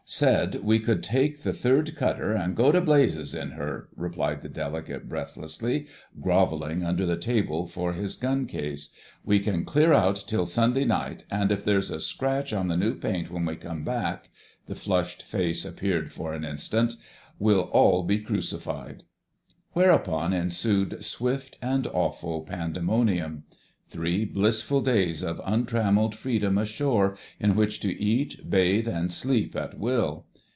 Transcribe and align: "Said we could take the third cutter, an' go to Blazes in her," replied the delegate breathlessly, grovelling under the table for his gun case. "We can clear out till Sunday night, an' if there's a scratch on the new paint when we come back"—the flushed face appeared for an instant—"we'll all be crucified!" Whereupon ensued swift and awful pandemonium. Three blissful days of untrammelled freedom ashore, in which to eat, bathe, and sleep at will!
"Said 0.03 0.55
we 0.61 0.77
could 0.79 1.01
take 1.03 1.39
the 1.39 1.53
third 1.53 1.95
cutter, 1.95 2.35
an' 2.35 2.53
go 2.53 2.69
to 2.73 2.81
Blazes 2.81 3.33
in 3.33 3.51
her," 3.51 3.87
replied 3.95 4.41
the 4.41 4.49
delegate 4.49 5.07
breathlessly, 5.07 5.87
grovelling 6.19 6.83
under 6.83 7.05
the 7.05 7.15
table 7.15 7.65
for 7.65 7.93
his 7.93 8.15
gun 8.17 8.45
case. 8.45 8.89
"We 9.23 9.39
can 9.39 9.63
clear 9.63 9.93
out 9.93 10.21
till 10.27 10.45
Sunday 10.45 10.83
night, 10.83 11.23
an' 11.31 11.49
if 11.49 11.63
there's 11.63 11.89
a 11.91 12.01
scratch 12.01 12.51
on 12.51 12.67
the 12.67 12.75
new 12.75 12.95
paint 12.95 13.31
when 13.31 13.45
we 13.45 13.55
come 13.55 13.85
back"—the 13.85 14.75
flushed 14.75 15.23
face 15.23 15.63
appeared 15.63 16.11
for 16.11 16.33
an 16.33 16.43
instant—"we'll 16.43 17.69
all 17.71 18.03
be 18.03 18.19
crucified!" 18.19 19.03
Whereupon 19.71 20.33
ensued 20.33 21.05
swift 21.05 21.57
and 21.61 21.87
awful 21.87 22.41
pandemonium. 22.41 23.43
Three 23.89 24.23
blissful 24.23 24.79
days 24.79 25.21
of 25.21 25.41
untrammelled 25.43 26.15
freedom 26.15 26.57
ashore, 26.57 27.17
in 27.41 27.55
which 27.57 27.81
to 27.81 27.91
eat, 28.01 28.49
bathe, 28.49 28.87
and 28.87 29.11
sleep 29.11 29.53
at 29.53 29.77
will! 29.77 30.27